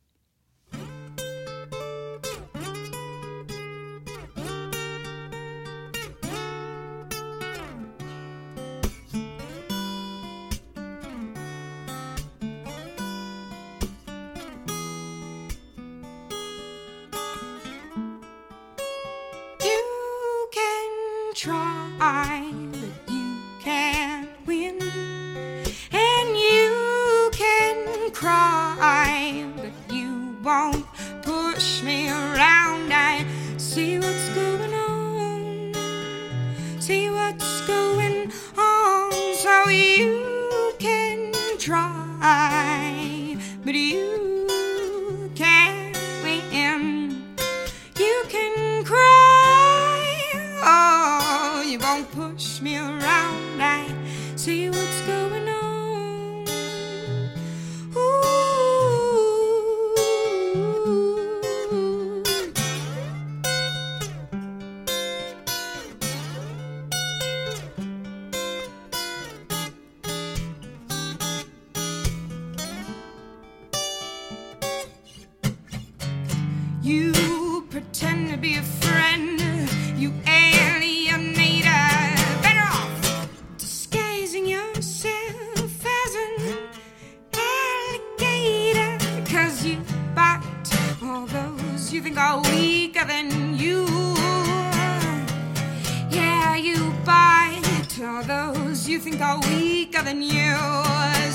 You 98.96 99.02
think 99.02 99.20
are 99.20 99.38
weaker 99.40 100.00
than 100.00 100.22
you. 100.22 100.56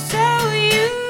So 0.09 0.51
you 0.51 1.00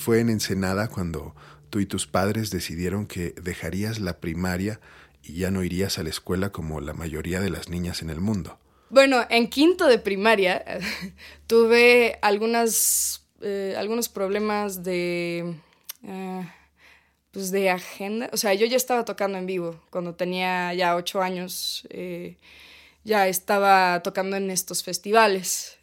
fue 0.00 0.20
en 0.20 0.30
Ensenada 0.30 0.88
cuando 0.88 1.34
tú 1.68 1.78
y 1.78 1.86
tus 1.86 2.06
padres 2.06 2.50
decidieron 2.50 3.06
que 3.06 3.34
dejarías 3.40 4.00
la 4.00 4.18
primaria 4.18 4.80
y 5.22 5.34
ya 5.34 5.50
no 5.50 5.62
irías 5.62 5.98
a 5.98 6.02
la 6.02 6.08
escuela 6.08 6.50
como 6.50 6.80
la 6.80 6.94
mayoría 6.94 7.40
de 7.40 7.50
las 7.50 7.68
niñas 7.68 8.02
en 8.02 8.10
el 8.10 8.20
mundo. 8.20 8.58
Bueno, 8.88 9.24
en 9.28 9.48
quinto 9.48 9.86
de 9.86 9.98
primaria 9.98 10.64
tuve 11.46 12.18
algunas, 12.22 13.24
eh, 13.40 13.74
algunos 13.78 14.08
problemas 14.08 14.82
de... 14.82 15.54
eh, 16.02 16.50
pues 17.30 17.52
de 17.52 17.70
agenda. 17.70 18.28
O 18.32 18.36
sea, 18.36 18.54
yo 18.54 18.66
ya 18.66 18.76
estaba 18.76 19.04
tocando 19.04 19.38
en 19.38 19.46
vivo 19.46 19.80
cuando 19.90 20.16
tenía 20.16 20.74
ya 20.74 20.96
ocho 20.96 21.22
años. 21.22 21.86
eh, 21.90 22.36
ya 23.04 23.28
estaba 23.28 24.02
tocando 24.02 24.36
en 24.36 24.50
estos 24.50 24.82
festivales 24.82 25.78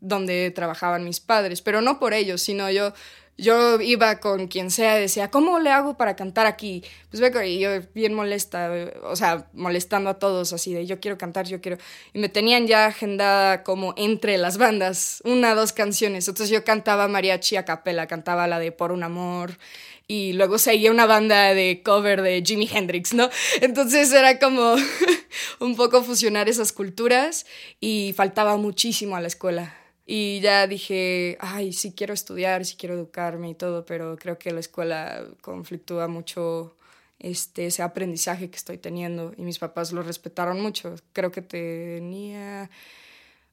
donde 0.00 0.50
trabajaban 0.50 1.04
mis 1.04 1.20
padres, 1.20 1.62
pero 1.62 1.80
no 1.80 1.98
por 1.98 2.12
ellos, 2.12 2.42
sino 2.42 2.70
yo, 2.70 2.92
yo 3.36 3.80
iba 3.80 4.20
con 4.20 4.46
quien 4.46 4.70
sea 4.70 4.98
y 4.98 5.02
decía, 5.02 5.30
¿cómo 5.30 5.58
le 5.58 5.70
hago 5.70 5.96
para 5.96 6.14
cantar 6.14 6.46
aquí? 6.46 6.84
Pues 7.10 7.20
ve, 7.20 7.48
y 7.48 7.58
yo 7.58 7.70
bien 7.94 8.14
molesta, 8.14 8.70
o 9.02 9.16
sea, 9.16 9.48
molestando 9.52 10.10
a 10.10 10.18
todos 10.18 10.52
así 10.52 10.72
de 10.72 10.86
yo 10.86 11.00
quiero 11.00 11.18
cantar, 11.18 11.46
yo 11.46 11.60
quiero. 11.60 11.78
Y 12.12 12.20
me 12.20 12.28
tenían 12.28 12.66
ya 12.66 12.86
agendada 12.86 13.64
como 13.64 13.94
entre 13.96 14.38
las 14.38 14.56
bandas, 14.56 15.20
una, 15.24 15.54
dos 15.54 15.72
canciones. 15.72 16.28
Entonces 16.28 16.50
yo 16.50 16.64
cantaba 16.64 17.08
mariachi 17.08 17.56
a 17.56 17.64
capela, 17.64 18.06
cantaba 18.06 18.46
la 18.46 18.58
de 18.58 18.70
Por 18.72 18.92
un 18.92 19.02
amor. 19.02 19.58
Y 20.06 20.34
luego 20.34 20.58
seguía 20.58 20.90
una 20.90 21.06
banda 21.06 21.54
de 21.54 21.82
cover 21.82 22.22
de 22.22 22.42
Jimi 22.44 22.68
Hendrix, 22.72 23.14
¿no? 23.14 23.30
Entonces 23.62 24.12
era 24.12 24.38
como 24.38 24.76
un 25.60 25.76
poco 25.76 26.02
fusionar 26.02 26.48
esas 26.48 26.72
culturas 26.72 27.46
y 27.80 28.12
faltaba 28.14 28.56
muchísimo 28.58 29.16
a 29.16 29.20
la 29.20 29.28
escuela. 29.28 29.83
Y 30.06 30.40
ya 30.40 30.66
dije, 30.66 31.38
ay, 31.40 31.72
sí 31.72 31.94
quiero 31.94 32.12
estudiar, 32.12 32.64
sí 32.64 32.76
quiero 32.76 32.94
educarme 32.94 33.50
y 33.50 33.54
todo, 33.54 33.84
pero 33.84 34.16
creo 34.16 34.38
que 34.38 34.52
la 34.52 34.60
escuela 34.60 35.24
conflictúa 35.40 36.08
mucho 36.08 36.76
este, 37.18 37.66
ese 37.66 37.82
aprendizaje 37.82 38.50
que 38.50 38.56
estoy 38.56 38.76
teniendo 38.78 39.32
y 39.36 39.42
mis 39.42 39.58
papás 39.58 39.92
lo 39.92 40.02
respetaron 40.02 40.60
mucho. 40.60 40.94
Creo 41.14 41.30
que 41.30 41.40
tenía 41.42 42.70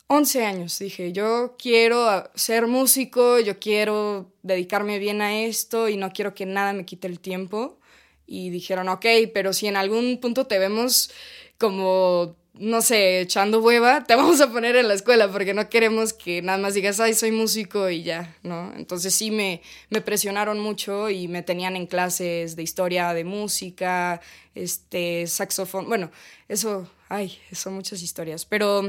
11 0.07 0.45
años. 0.45 0.77
Dije, 0.79 1.13
yo 1.13 1.55
quiero 1.57 2.29
ser 2.35 2.67
músico, 2.67 3.39
yo 3.39 3.59
quiero 3.59 4.33
dedicarme 4.43 4.99
bien 4.99 5.21
a 5.21 5.41
esto 5.43 5.87
y 5.87 5.95
no 5.95 6.11
quiero 6.11 6.33
que 6.33 6.45
nada 6.45 6.73
me 6.73 6.85
quite 6.85 7.07
el 7.07 7.21
tiempo. 7.21 7.79
Y 8.27 8.49
dijeron, 8.49 8.89
ok, 8.89 9.05
pero 9.33 9.53
si 9.53 9.67
en 9.67 9.77
algún 9.77 10.19
punto 10.19 10.47
te 10.47 10.59
vemos 10.59 11.11
como, 11.57 12.35
no 12.53 12.81
sé, 12.81 13.21
echando 13.21 13.61
hueva, 13.61 14.03
te 14.03 14.15
vamos 14.17 14.41
a 14.41 14.51
poner 14.51 14.75
en 14.75 14.87
la 14.87 14.93
escuela 14.93 15.31
porque 15.31 15.53
no 15.53 15.69
queremos 15.69 16.13
que 16.13 16.41
nada 16.41 16.57
más 16.57 16.73
digas, 16.73 16.99
ay, 16.99 17.13
soy 17.13 17.31
músico 17.31 17.89
y 17.89 18.03
ya, 18.03 18.35
¿no? 18.43 18.73
Entonces 18.75 19.15
sí 19.15 19.31
me, 19.31 19.61
me 19.89 20.01
presionaron 20.01 20.59
mucho 20.59 21.09
y 21.09 21.27
me 21.27 21.43
tenían 21.43 21.75
en 21.75 21.87
clases 21.87 22.55
de 22.55 22.63
historia 22.63 23.13
de 23.13 23.23
música, 23.23 24.21
este, 24.55 25.27
saxofón, 25.27 25.87
bueno, 25.87 26.11
eso, 26.49 26.89
ay, 27.09 27.39
son 27.53 27.73
muchas 27.73 28.01
historias, 28.01 28.45
pero 28.45 28.83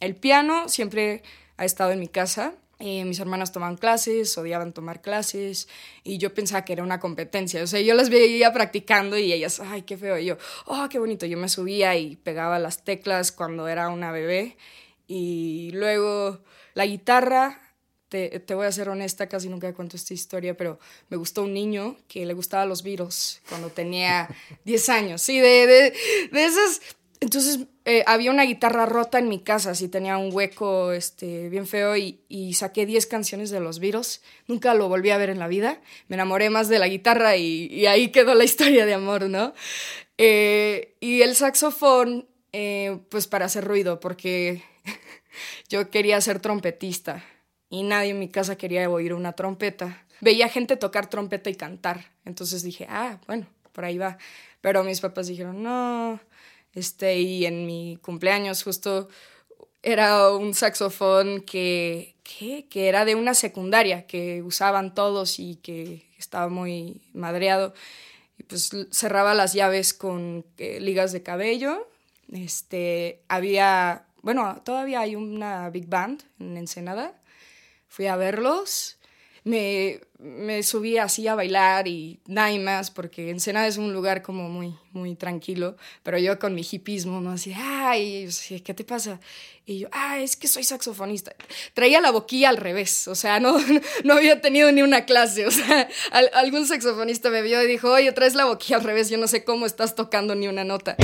el 0.00 0.16
piano 0.16 0.68
siempre 0.68 1.22
ha 1.56 1.64
estado 1.64 1.92
en 1.92 2.00
mi 2.00 2.08
casa. 2.08 2.54
Eh, 2.80 3.04
mis 3.04 3.20
hermanas 3.20 3.52
tomaban 3.52 3.76
clases, 3.76 4.36
odiaban 4.36 4.72
tomar 4.72 5.00
clases 5.00 5.68
y 6.02 6.18
yo 6.18 6.34
pensaba 6.34 6.64
que 6.64 6.72
era 6.72 6.82
una 6.82 7.00
competencia. 7.00 7.62
O 7.62 7.66
sea, 7.66 7.80
yo 7.80 7.94
las 7.94 8.10
veía 8.10 8.52
practicando 8.52 9.16
y 9.16 9.32
ellas, 9.32 9.60
ay, 9.60 9.82
qué 9.82 9.96
feo. 9.96 10.18
Y 10.18 10.26
yo, 10.26 10.38
oh, 10.66 10.88
qué 10.90 10.98
bonito. 10.98 11.26
Yo 11.26 11.38
me 11.38 11.48
subía 11.48 11.96
y 11.96 12.16
pegaba 12.16 12.58
las 12.58 12.84
teclas 12.84 13.32
cuando 13.32 13.68
era 13.68 13.88
una 13.88 14.10
bebé. 14.10 14.56
Y 15.06 15.70
luego 15.72 16.40
la 16.74 16.86
guitarra, 16.86 17.60
te, 18.08 18.40
te 18.40 18.54
voy 18.54 18.66
a 18.66 18.72
ser 18.72 18.88
honesta, 18.88 19.28
casi 19.28 19.48
nunca 19.48 19.72
cuento 19.74 19.96
esta 19.96 20.14
historia, 20.14 20.56
pero 20.56 20.78
me 21.08 21.16
gustó 21.16 21.42
un 21.42 21.54
niño 21.54 21.96
que 22.08 22.26
le 22.26 22.34
gustaba 22.34 22.66
los 22.66 22.82
Beatles 22.82 23.40
cuando 23.48 23.70
tenía 23.70 24.28
10 24.64 24.88
años. 24.88 25.22
Sí, 25.22 25.38
de, 25.38 25.66
de, 25.66 25.94
de 26.32 26.44
esas 26.44 26.80
entonces 27.20 27.60
eh, 27.84 28.02
había 28.06 28.30
una 28.30 28.44
guitarra 28.44 28.86
rota 28.86 29.18
en 29.18 29.28
mi 29.28 29.40
casa, 29.40 29.70
así 29.70 29.88
tenía 29.88 30.18
un 30.18 30.30
hueco 30.32 30.92
este, 30.92 31.48
bien 31.48 31.66
feo 31.66 31.96
y, 31.96 32.52
saqué 32.54 32.86
10 32.86 33.06
canciones 33.06 33.50
de 33.50 33.60
los 33.60 33.78
Beatles. 33.78 34.22
Nunca 34.46 34.74
lo 34.74 34.88
volví 34.88 35.10
a 35.10 35.18
ver 35.18 35.30
en 35.30 35.38
la 35.38 35.48
vida. 35.48 35.80
Me 36.08 36.16
enamoré 36.16 36.50
más 36.50 36.68
de 36.68 36.78
la 36.78 36.88
guitarra 36.88 37.36
y, 37.36 37.66
y 37.66 37.86
ahí 37.86 38.08
quedó 38.08 38.34
la 38.34 38.44
historia 38.54 38.86
de 38.86 38.94
amor, 38.94 39.28
¿no? 39.28 39.54
Eh, 40.18 40.96
y 41.00 41.22
el 41.22 41.34
saxofón, 41.34 42.28
eh, 42.52 42.98
pues 43.08 43.26
para 43.26 43.46
hacer 43.46 43.64
ruido, 43.64 44.00
porque 44.00 44.62
yo 45.68 45.90
quería 45.90 46.20
ser 46.20 46.40
trompetista 46.40 47.24
y 47.68 47.82
nadie 47.82 48.10
en 48.10 48.18
mi 48.18 48.28
casa 48.28 48.56
quería 48.56 48.88
oír 48.88 49.14
una 49.14 49.32
trompeta. 49.32 50.04
Veía 50.20 50.48
gente 50.48 50.76
tocar 50.76 51.10
trompeta 51.10 51.50
y 51.50 51.56
cantar, 51.56 52.12
entonces 52.24 52.62
dije, 52.62 52.86
ah, 52.88 53.18
bueno, 53.26 53.46
por 53.72 53.84
ahí 53.84 53.98
va. 53.98 54.18
Pero 54.60 54.84
mis 54.84 55.00
papás 55.00 55.26
dijeron, 55.26 55.62
no, 55.62 56.20
este, 56.74 57.18
y 57.20 57.46
en 57.46 57.66
mi 57.66 57.98
cumpleaños 58.02 58.62
justo 58.62 59.08
era 59.82 60.30
un 60.30 60.54
saxofón 60.54 61.42
que, 61.42 62.16
que, 62.22 62.66
que 62.68 62.88
era 62.88 63.04
de 63.04 63.14
una 63.14 63.34
secundaria, 63.34 64.06
que 64.06 64.42
usaban 64.42 64.94
todos 64.94 65.38
y 65.38 65.56
que 65.56 66.02
estaba 66.18 66.48
muy 66.48 67.02
madreado. 67.12 67.74
Y 68.38 68.44
pues 68.44 68.70
cerraba 68.90 69.34
las 69.34 69.52
llaves 69.52 69.94
con 69.94 70.44
eh, 70.58 70.80
ligas 70.80 71.12
de 71.12 71.22
cabello. 71.22 71.86
Este, 72.32 73.20
había, 73.28 74.06
bueno, 74.22 74.62
todavía 74.64 75.00
hay 75.00 75.16
una 75.16 75.68
big 75.70 75.86
band 75.86 76.22
en 76.40 76.56
Ensenada. 76.56 77.20
Fui 77.86 78.06
a 78.06 78.16
verlos 78.16 78.98
me, 79.44 80.00
me 80.18 80.62
subí 80.62 80.96
así 80.96 81.28
a 81.28 81.34
bailar 81.34 81.86
y 81.86 82.18
nada 82.26 82.56
más, 82.58 82.90
porque 82.90 83.28
Ensenada 83.28 83.66
es 83.66 83.76
un 83.76 83.92
lugar 83.92 84.22
como 84.22 84.48
muy, 84.48 84.74
muy 84.92 85.14
tranquilo, 85.14 85.76
pero 86.02 86.18
yo 86.18 86.38
con 86.38 86.54
mi 86.54 86.66
hipismo, 86.68 87.20
¿no? 87.20 87.32
Así, 87.32 87.52
ay, 87.54 88.26
¿qué 88.64 88.72
te 88.72 88.84
pasa? 88.84 89.20
Y 89.66 89.80
yo, 89.80 89.88
ah, 89.92 90.18
es 90.18 90.36
que 90.36 90.48
soy 90.48 90.64
saxofonista. 90.64 91.34
Traía 91.74 92.00
la 92.00 92.10
boquilla 92.10 92.48
al 92.48 92.56
revés, 92.56 93.06
o 93.06 93.14
sea, 93.14 93.38
no, 93.38 93.56
no 94.04 94.14
había 94.14 94.40
tenido 94.40 94.72
ni 94.72 94.80
una 94.80 95.04
clase, 95.04 95.46
o 95.46 95.50
sea, 95.50 95.88
al, 96.10 96.30
algún 96.32 96.66
saxofonista 96.66 97.28
me 97.28 97.42
vio 97.42 97.62
y 97.62 97.66
dijo, 97.66 97.90
oye, 97.90 98.10
traes 98.12 98.34
la 98.34 98.46
boquilla 98.46 98.76
al 98.76 98.84
revés, 98.84 99.10
yo 99.10 99.18
no 99.18 99.28
sé 99.28 99.44
cómo 99.44 99.66
estás 99.66 99.94
tocando 99.94 100.34
ni 100.34 100.48
una 100.48 100.64
nota. 100.64 100.96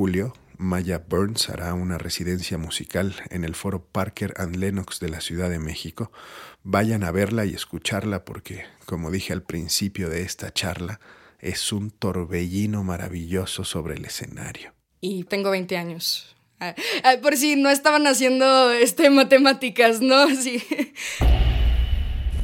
Julio, 0.00 0.32
Maya 0.56 1.04
Burns 1.06 1.50
hará 1.50 1.74
una 1.74 1.98
residencia 1.98 2.56
musical 2.56 3.14
en 3.28 3.44
el 3.44 3.54
foro 3.54 3.84
Parker 3.84 4.32
and 4.38 4.56
Lennox 4.56 4.98
de 4.98 5.10
la 5.10 5.20
Ciudad 5.20 5.50
de 5.50 5.58
México. 5.58 6.10
Vayan 6.62 7.04
a 7.04 7.10
verla 7.10 7.44
y 7.44 7.52
escucharla 7.52 8.24
porque, 8.24 8.64
como 8.86 9.10
dije 9.10 9.34
al 9.34 9.42
principio 9.42 10.08
de 10.08 10.22
esta 10.22 10.54
charla, 10.54 11.00
es 11.38 11.70
un 11.70 11.90
torbellino 11.90 12.82
maravilloso 12.82 13.64
sobre 13.64 13.92
el 13.92 14.06
escenario. 14.06 14.72
Y 15.02 15.24
tengo 15.24 15.50
20 15.50 15.76
años. 15.76 16.34
Ah, 16.60 16.74
ah, 17.04 17.16
por 17.20 17.36
si 17.36 17.56
no 17.56 17.68
estaban 17.68 18.06
haciendo 18.06 18.70
este, 18.72 19.10
matemáticas, 19.10 20.00
¿no? 20.00 20.28
Sí. 20.34 20.62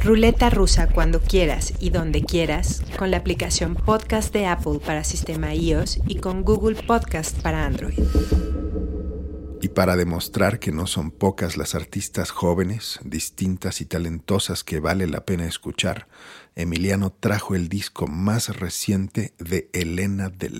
Ruleta 0.02 0.50
rusa 0.50 0.88
cuando 0.88 1.20
quieras 1.20 1.72
y 1.80 1.90
donde 1.90 2.22
quieras 2.22 2.82
con 2.96 3.10
la 3.10 3.16
aplicación 3.16 3.74
Podcast 3.74 4.32
de 4.32 4.46
Apple 4.46 4.80
para 4.84 5.04
sistema 5.04 5.54
iOS 5.54 6.00
y 6.06 6.16
con 6.16 6.42
Google 6.42 6.76
Podcast 6.82 7.40
para 7.40 7.66
Android. 7.66 7.98
Y 9.60 9.68
para 9.68 9.96
demostrar 9.96 10.60
que 10.60 10.70
no 10.70 10.86
son 10.86 11.10
pocas 11.10 11.56
las 11.56 11.74
artistas 11.74 12.30
jóvenes, 12.30 13.00
distintas 13.04 13.80
y 13.80 13.86
talentosas 13.86 14.62
que 14.62 14.80
vale 14.80 15.06
la 15.06 15.24
pena 15.24 15.46
escuchar, 15.46 16.08
Emiliano 16.54 17.10
trajo 17.10 17.54
el 17.54 17.68
disco 17.68 18.06
más 18.06 18.56
reciente 18.56 19.34
de 19.38 19.68
Elena 19.72 20.28
de 20.28 20.50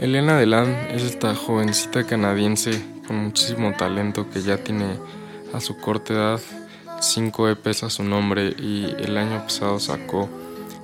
Elena 0.00 0.38
Deland 0.38 0.74
es 0.92 1.02
esta 1.02 1.34
jovencita 1.34 2.04
canadiense 2.04 2.82
con 3.06 3.24
muchísimo 3.24 3.74
talento 3.76 4.30
que 4.30 4.40
ya 4.40 4.56
tiene 4.56 4.98
a 5.52 5.60
su 5.60 5.76
corta 5.76 6.14
edad 6.14 6.40
cinco 7.00 7.48
EPs 7.48 7.82
a 7.82 7.90
su 7.90 8.02
nombre 8.02 8.54
y 8.58 8.94
el 8.98 9.18
año 9.18 9.42
pasado 9.42 9.78
sacó 9.78 10.28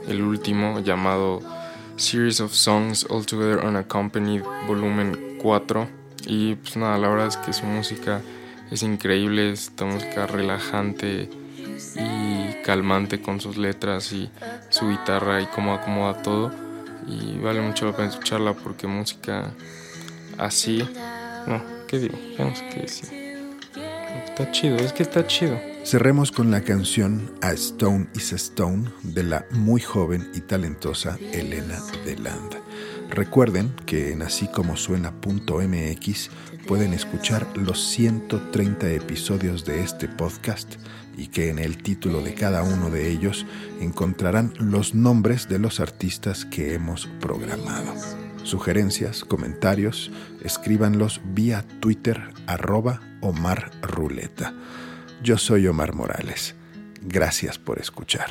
el 0.08 0.22
último 0.22 0.80
llamado 0.80 1.40
Series 1.96 2.40
of 2.40 2.52
Songs 2.52 3.06
Altogether 3.10 3.64
Unaccompanied 3.64 4.42
Volumen 4.66 5.38
4 5.42 5.88
y 6.26 6.54
pues 6.56 6.76
nada, 6.76 6.98
la 6.98 7.08
verdad 7.08 7.28
es 7.28 7.36
que 7.36 7.52
su 7.52 7.64
música 7.64 8.20
es 8.70 8.82
increíble, 8.82 9.52
es 9.52 9.68
esta 9.68 9.84
música 9.84 10.26
relajante 10.26 11.30
y 11.94 12.62
calmante 12.64 13.20
con 13.20 13.40
sus 13.40 13.56
letras 13.56 14.12
y 14.12 14.30
su 14.70 14.88
guitarra 14.88 15.40
y 15.40 15.46
cómo 15.46 15.74
acomoda 15.74 16.22
todo 16.22 16.52
y 17.06 17.38
vale 17.38 17.60
mucho 17.60 17.86
la 17.86 17.96
pena 17.96 18.08
escucharla 18.08 18.54
porque 18.54 18.86
música 18.86 19.52
así, 20.38 20.78
no, 21.46 21.62
¿qué 21.86 21.98
digo? 21.98 22.18
Qué 22.36 22.80
decir. 22.80 23.25
Está 24.38 24.52
chido, 24.52 24.76
es 24.76 24.92
que 24.92 25.02
está 25.02 25.26
chido. 25.26 25.58
Cerremos 25.82 26.30
con 26.30 26.50
la 26.50 26.60
canción 26.60 27.32
A 27.40 27.52
Stone 27.52 28.06
is 28.14 28.34
a 28.34 28.36
Stone 28.36 28.90
de 29.02 29.22
la 29.22 29.46
muy 29.52 29.80
joven 29.80 30.30
y 30.34 30.40
talentosa 30.40 31.16
Elena 31.32 31.80
de 32.04 32.18
Land. 32.18 32.56
Recuerden 33.08 33.74
que 33.86 34.12
en 34.12 34.20
así 34.20 34.46
como 34.48 34.76
suena.mx 34.76 36.30
pueden 36.66 36.92
escuchar 36.92 37.46
los 37.56 37.82
130 37.88 38.90
episodios 38.90 39.64
de 39.64 39.82
este 39.82 40.06
podcast 40.06 40.74
y 41.16 41.28
que 41.28 41.48
en 41.48 41.58
el 41.58 41.82
título 41.82 42.20
de 42.20 42.34
cada 42.34 42.62
uno 42.62 42.90
de 42.90 43.10
ellos 43.10 43.46
encontrarán 43.80 44.52
los 44.58 44.94
nombres 44.94 45.48
de 45.48 45.60
los 45.60 45.80
artistas 45.80 46.44
que 46.44 46.74
hemos 46.74 47.06
programado. 47.22 48.25
Sugerencias, 48.46 49.24
comentarios, 49.24 50.12
escríbanlos 50.40 51.20
vía 51.34 51.64
Twitter 51.80 52.32
arroba 52.46 53.00
Omar 53.20 53.72
Ruleta. 53.82 54.54
Yo 55.20 55.36
soy 55.36 55.66
Omar 55.66 55.96
Morales. 55.96 56.54
Gracias 57.02 57.58
por 57.58 57.80
escuchar. 57.80 58.30